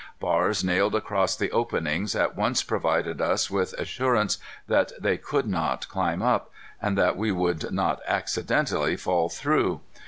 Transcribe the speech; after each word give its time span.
Bars 0.19 0.63
nailed 0.63 0.95
across 0.95 1.35
the 1.35 1.51
openings 1.51 2.15
at 2.15 2.35
once 2.35 2.63
provided 2.63 3.21
us 3.21 3.51
with 3.51 3.73
assurance 3.73 4.39
that 4.67 4.93
they 4.99 5.15
could 5.15 5.45
not 5.45 5.87
climb 5.89 6.23
up, 6.23 6.49
and 6.81 6.97
that 6.97 7.17
we 7.17 7.31
would 7.31 7.71
not 7.71 7.99
accidentally 8.07 8.95
fall 8.95 9.29
through. 9.29 9.81